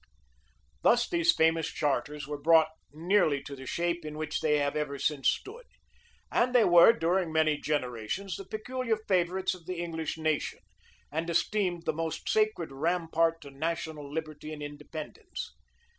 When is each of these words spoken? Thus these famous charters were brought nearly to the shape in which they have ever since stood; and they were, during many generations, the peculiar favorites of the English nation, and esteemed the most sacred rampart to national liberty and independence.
Thus 0.81 1.07
these 1.07 1.31
famous 1.31 1.67
charters 1.67 2.27
were 2.27 2.41
brought 2.41 2.69
nearly 2.91 3.43
to 3.43 3.55
the 3.55 3.67
shape 3.67 4.03
in 4.03 4.17
which 4.17 4.41
they 4.41 4.57
have 4.57 4.75
ever 4.75 4.97
since 4.97 5.29
stood; 5.29 5.67
and 6.31 6.55
they 6.55 6.65
were, 6.65 6.91
during 6.91 7.31
many 7.31 7.59
generations, 7.61 8.35
the 8.35 8.45
peculiar 8.47 8.97
favorites 9.07 9.53
of 9.53 9.67
the 9.67 9.75
English 9.77 10.17
nation, 10.17 10.57
and 11.11 11.29
esteemed 11.29 11.85
the 11.85 11.93
most 11.93 12.27
sacred 12.27 12.71
rampart 12.71 13.41
to 13.41 13.51
national 13.51 14.11
liberty 14.11 14.51
and 14.51 14.63
independence. 14.63 15.51